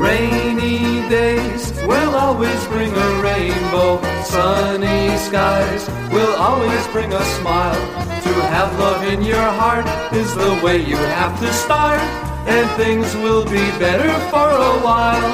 Rainy 0.00 1.06
days 1.10 1.72
will 1.86 2.14
always 2.14 2.66
bring 2.68 2.90
a 2.90 3.22
rainbow. 3.22 4.00
Sunny 4.24 5.16
skies 5.18 5.88
will 6.10 6.34
always 6.36 6.86
bring 6.88 7.12
a 7.12 7.22
smile. 7.38 8.15
To 8.26 8.32
have 8.50 8.76
love 8.80 9.04
in 9.04 9.22
your 9.22 9.48
heart 9.60 9.86
is 10.12 10.34
the 10.34 10.58
way 10.60 10.78
you 10.84 10.96
have 10.96 11.38
to 11.38 11.52
start, 11.52 12.00
and 12.50 12.68
things 12.72 13.14
will 13.22 13.44
be 13.44 13.64
better 13.78 14.12
for 14.32 14.48
a 14.50 14.74
while. 14.86 15.32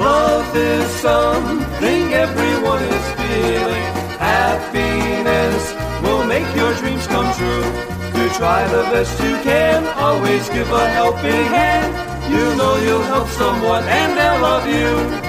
Love 0.00 0.48
is 0.56 0.88
something 1.04 2.14
everyone 2.14 2.82
is 2.82 3.04
feeling. 3.20 3.84
Happiness 4.16 5.62
will 6.02 6.24
make 6.24 6.48
your 6.56 6.72
dreams 6.80 7.06
come 7.06 7.28
true. 7.36 7.68
To 8.16 8.24
try 8.40 8.66
the 8.68 8.84
best 8.88 9.12
you 9.22 9.36
can, 9.44 9.84
always 9.98 10.48
give 10.48 10.72
a 10.72 10.88
helping 11.00 11.44
hand. 11.52 11.92
You 12.32 12.44
know 12.56 12.74
you'll 12.84 13.08
help 13.14 13.28
someone 13.28 13.84
and 13.84 14.16
they'll 14.16 14.40
love 14.40 14.66
you. 14.66 15.27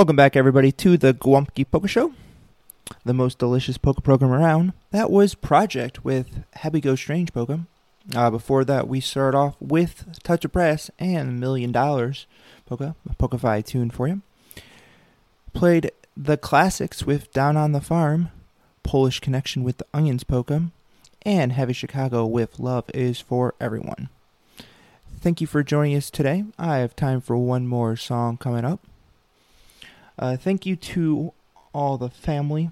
Welcome 0.00 0.16
back, 0.16 0.34
everybody, 0.34 0.72
to 0.72 0.96
the 0.96 1.12
Gołąbki 1.12 1.70
Polka 1.70 1.86
Show, 1.86 2.14
the 3.04 3.12
most 3.12 3.38
delicious 3.38 3.76
polka 3.76 4.00
program 4.00 4.32
around. 4.32 4.72
That 4.92 5.10
was 5.10 5.34
Project 5.34 6.06
with 6.06 6.42
Happy 6.54 6.80
Go 6.80 6.96
Strange 6.96 7.34
Polka. 7.34 7.66
Uh, 8.16 8.30
before 8.30 8.64
that, 8.64 8.88
we 8.88 9.00
started 9.00 9.36
off 9.36 9.56
with 9.60 10.18
Touch 10.22 10.46
of 10.46 10.52
Brass 10.52 10.90
and 10.98 11.38
Million 11.38 11.70
Dollars 11.70 12.26
a 12.70 12.94
Polka 13.18 13.62
tune 13.62 13.90
for 13.90 14.08
you. 14.08 14.22
Played 15.52 15.90
the 16.16 16.38
classics 16.38 17.04
with 17.04 17.30
Down 17.34 17.58
on 17.58 17.72
the 17.72 17.82
Farm, 17.82 18.30
Polish 18.82 19.20
Connection 19.20 19.62
with 19.62 19.76
the 19.76 19.86
Onions 19.92 20.24
Polka, 20.24 20.70
and 21.26 21.52
Heavy 21.52 21.74
Chicago 21.74 22.24
with 22.24 22.58
Love 22.58 22.86
is 22.94 23.20
for 23.20 23.54
Everyone. 23.60 24.08
Thank 25.20 25.42
you 25.42 25.46
for 25.46 25.62
joining 25.62 25.94
us 25.94 26.08
today. 26.08 26.44
I 26.58 26.78
have 26.78 26.96
time 26.96 27.20
for 27.20 27.36
one 27.36 27.66
more 27.66 27.96
song 27.96 28.38
coming 28.38 28.64
up. 28.64 28.80
Uh, 30.20 30.36
thank 30.36 30.66
you 30.66 30.76
to 30.76 31.32
all 31.72 31.96
the 31.96 32.10
family, 32.10 32.70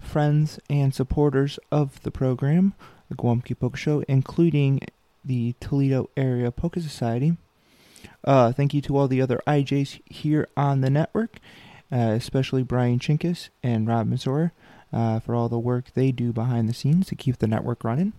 friends, 0.00 0.58
and 0.70 0.94
supporters 0.94 1.58
of 1.70 2.02
the 2.04 2.10
program, 2.10 2.72
the 3.10 3.14
Gołąbki 3.14 3.58
Polka 3.58 3.76
Show, 3.76 4.02
including 4.08 4.80
the 5.22 5.54
Toledo 5.60 6.08
Area 6.16 6.50
Polka 6.50 6.80
Society. 6.80 7.36
Uh, 8.24 8.50
thank 8.50 8.72
you 8.72 8.80
to 8.80 8.96
all 8.96 9.08
the 9.08 9.20
other 9.20 9.42
DJs 9.46 10.00
here 10.06 10.48
on 10.56 10.80
the 10.80 10.88
network, 10.88 11.36
uh, 11.92 12.14
especially 12.16 12.62
Brian 12.62 12.98
Chinkus 12.98 13.50
and 13.62 13.86
Rob 13.86 14.06
Mazur, 14.06 14.52
uh, 14.90 15.20
for 15.20 15.34
all 15.34 15.50
the 15.50 15.58
work 15.58 15.92
they 15.92 16.10
do 16.10 16.32
behind 16.32 16.66
the 16.66 16.74
scenes 16.74 17.08
to 17.08 17.14
keep 17.14 17.36
the 17.36 17.46
network 17.46 17.84
running. 17.84 18.14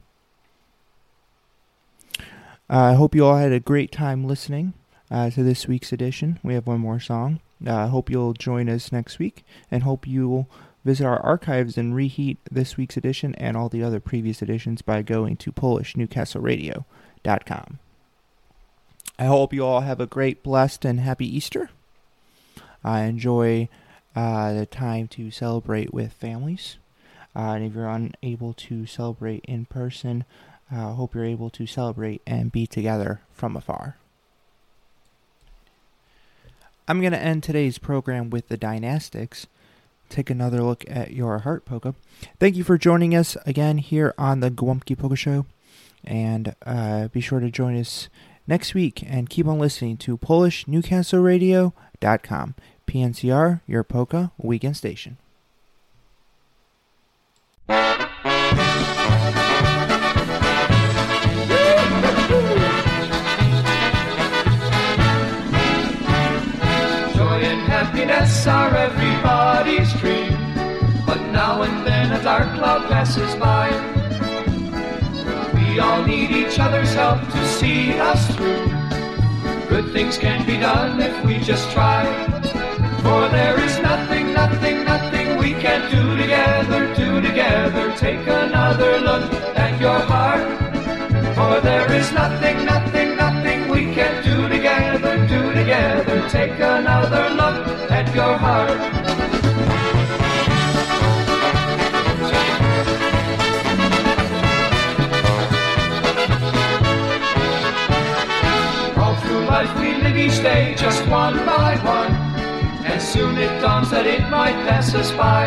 I 2.70 2.94
hope 2.94 3.16
you 3.16 3.26
all 3.26 3.38
had 3.38 3.54
a 3.54 3.60
great 3.60 3.92
time 3.92 4.28
listening 4.28 4.74
uh, 5.10 5.32
to 5.32 5.42
this 5.42 5.68
week's 5.68 5.92
edition. 5.92 6.40
We 6.44 6.54
have 6.54 6.68
one 6.68 6.82
more 6.82 7.00
song. 7.00 7.40
Uh, 7.66 7.76
I 7.76 7.88
hope 7.88 8.10
you'll 8.10 8.34
join 8.34 8.68
us 8.70 8.92
next 8.92 9.20
week 9.20 9.46
and 9.72 9.84
hope 9.84 10.08
you'll 10.08 10.50
visit 10.86 11.06
our 11.06 11.20
archives 11.20 11.78
and 11.78 11.96
reheat 11.96 12.38
this 12.50 12.78
week's 12.78 12.98
edition 12.98 13.36
and 13.36 13.58
all 13.58 13.70
the 13.70 13.84
other 13.84 14.00
previous 14.00 14.42
editions 14.42 14.82
by 14.82 15.02
going 15.02 15.36
to 15.38 15.52
PolishNewcastleRadio.com. 15.52 17.80
I 19.20 19.26
hope 19.26 19.54
you 19.54 19.66
all 19.66 19.82
have 19.82 20.00
a 20.00 20.06
great, 20.06 20.44
blessed, 20.44 20.86
and 20.86 21.00
happy 21.00 21.36
Easter. 21.36 21.72
I 22.84 23.04
enjoy 23.04 23.70
uh, 24.16 24.54
the 24.54 24.66
time 24.66 25.08
to 25.10 25.32
celebrate 25.32 25.94
with 25.94 26.14
families. 26.14 26.78
Uh, 27.36 27.54
and 27.54 27.66
if 27.66 27.74
you're 27.74 27.90
unable 27.90 28.54
to 28.54 28.86
celebrate 28.86 29.44
in 29.46 29.66
person, 29.66 30.24
I 30.72 30.78
uh, 30.78 30.94
hope 30.94 31.16
you're 31.16 31.26
able 31.26 31.50
to 31.52 31.66
celebrate 31.66 32.22
and 32.26 32.52
be 32.52 32.68
together 32.68 33.22
from 33.34 33.56
afar. 33.56 33.98
I'm 36.88 37.02
going 37.02 37.12
to 37.12 37.22
end 37.22 37.44
today's 37.44 37.78
program 37.78 38.30
with 38.30 38.48
the 38.48 38.58
Dynastics. 38.58 39.48
Take 40.10 40.30
another 40.30 40.64
look 40.64 40.86
at 40.88 41.12
your 41.12 41.40
heart 41.40 41.66
polka. 41.66 41.94
Thank 42.40 42.56
you 42.56 42.64
for 42.64 42.78
joining 42.78 43.14
us 43.14 43.36
again 43.46 43.80
here 43.80 44.14
on 44.18 44.40
the 44.40 44.50
Gołąbki 44.50 44.98
Polka 44.98 45.18
Show. 45.18 45.46
And 46.06 46.56
uh, 46.66 47.10
be 47.10 47.20
sure 47.20 47.42
to 47.42 47.52
join 47.52 47.78
us 47.78 48.08
next 48.48 48.74
week 48.74 49.04
and 49.06 49.30
keep 49.30 49.48
on 49.48 49.60
listening 49.60 49.98
to 49.98 50.18
PolishNewcastleRadio.com. 50.18 52.56
PNCR, 52.88 53.62
your 53.68 53.84
polka 53.84 54.32
weekend 54.38 54.78
station. 54.78 55.18
Are 68.48 68.76
everybody's 68.76 69.92
dream. 69.94 70.32
But 71.06 71.22
now 71.32 71.64
and 71.64 71.86
then 71.86 72.12
a 72.12 72.24
dark 72.24 72.48
cloud 72.56 72.88
passes 72.90 73.36
by. 73.36 73.68
We 75.54 75.80
all 75.80 76.04
need 76.06 76.32
each 76.32 76.58
other's 76.60 76.94
help 76.94 77.22
to 77.22 77.48
see 77.48 77.94
us 78.00 78.22
through. 78.36 78.68
Good 79.68 79.92
things 79.92 80.18
can 80.18 80.46
be 80.46 80.58
done 80.58 81.02
if 81.02 81.26
we 81.26 81.40
just 81.40 81.70
try. 81.72 82.06
For 83.04 83.28
there 83.30 83.60
is 83.60 83.80
nothing, 83.80 84.34
nothing, 84.34 84.84
nothing 84.86 85.38
we 85.38 85.52
can't 85.54 85.92
do 85.92 86.18
together, 86.18 86.94
do 86.96 87.22
together. 87.22 87.94
Take 87.98 88.26
another 88.28 89.00
look 89.00 89.32
at 89.56 89.80
your 89.80 90.00
heart. 90.00 90.48
For 91.36 91.62
there 91.62 91.92
is 91.92 92.12
nothing, 92.14 92.66
nothing, 92.66 93.16
nothing 93.18 93.68
we 93.70 93.94
can't 93.94 94.24
do 94.26 94.48
together, 94.48 95.28
do 95.28 95.54
together. 95.54 96.30
Take 96.30 96.60
another 96.60 97.30
look 97.30 97.77
your 98.18 98.36
heart. 98.36 98.72
All 108.98 109.16
through 109.18 109.46
life 109.46 109.72
we 109.80 109.94
live 110.02 110.18
each 110.18 110.42
day 110.42 110.74
just 110.80 111.08
one 111.10 111.36
by 111.46 111.76
one, 111.86 112.12
and 112.88 113.00
soon 113.00 113.38
it 113.38 113.62
dawns 113.62 113.92
that 113.92 114.08
it 114.08 114.28
might 114.32 114.58
pass 114.68 114.96
us 114.96 115.12
by. 115.12 115.46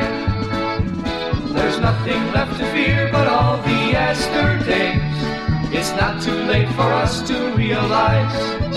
There's 1.52 1.80
nothing 1.80 2.22
left 2.30 2.56
to 2.60 2.66
fear 2.70 3.08
but 3.10 3.26
all 3.26 3.56
the 3.62 3.80
yesterdays. 3.98 5.02
It's 5.74 5.90
not 6.00 6.22
too 6.22 6.38
late 6.52 6.68
for 6.76 6.92
us 7.02 7.20
to 7.22 7.34
realize 7.56 8.69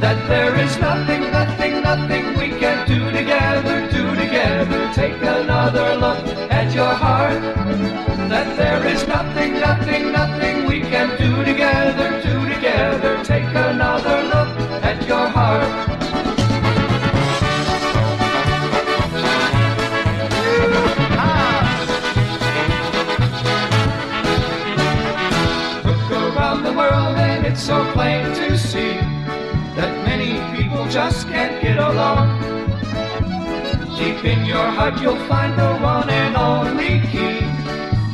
that 0.00 0.28
there 0.28 0.54
is 0.60 0.78
nothing, 0.78 1.22
nothing, 1.30 1.82
nothing 1.82 2.36
we 2.36 2.48
can 2.60 2.86
do 2.86 3.10
together, 3.10 3.88
do 3.90 4.14
together. 4.14 4.92
Take 4.92 5.16
another 5.22 5.96
look 5.96 6.18
at 6.50 6.74
your 6.74 6.92
heart. 6.92 7.40
That 8.28 8.56
there 8.56 8.86
is 8.86 9.06
nothing, 9.08 9.54
nothing, 9.54 10.12
nothing 10.12 10.66
we 10.66 10.80
can 10.80 11.16
do 11.16 11.44
together, 11.44 12.20
do 12.22 12.54
together. 12.54 13.24
Take 13.24 13.48
another 13.48 14.22
look 14.24 14.50
at 14.82 15.06
your 15.06 15.28
heart. 15.28 15.64
Look 25.84 26.10
around 26.10 26.64
the 26.64 26.72
world 26.72 27.16
and 27.16 27.46
it's 27.46 27.62
so 27.62 27.90
plain 27.92 28.24
to 28.34 28.58
see 28.58 29.05
people 30.86 31.02
just 31.02 31.28
can't 31.28 31.62
get 31.62 31.78
along. 31.78 32.40
Deep 33.96 34.24
in 34.24 34.44
your 34.44 34.66
heart 34.76 35.00
you'll 35.00 35.24
find 35.26 35.58
the 35.58 35.78
one 35.78 36.08
and 36.10 36.36
only 36.36 37.00
key. 37.10 37.40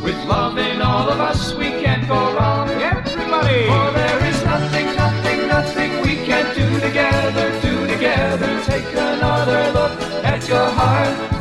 With 0.03 0.17
love 0.27 0.59
in 0.59 0.81
all 0.81 1.09
of 1.09 1.21
us 1.21 1.55
we 1.55 1.69
can't 1.83 2.07
go 2.09 2.35
wrong. 2.35 2.69
Everybody! 2.71 3.67
For 3.67 3.91
there 3.93 4.25
is 4.27 4.45
nothing, 4.45 4.87
nothing, 4.97 5.49
nothing 5.49 5.91
we 6.03 6.17
can't 6.27 6.55
do 6.55 6.81
together, 6.81 7.61
do 7.61 7.87
together. 7.87 8.63
Take 8.65 8.93
another 8.93 9.73
look 9.73 10.01
at 10.25 10.49
your 10.49 10.67
heart. 10.71 11.32